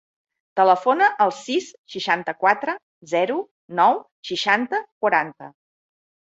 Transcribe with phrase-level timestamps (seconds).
[0.59, 1.67] Telefona al sis,
[1.97, 2.75] seixanta-quatre,
[3.13, 3.39] zero,
[3.83, 5.55] nou, seixanta, quaranta.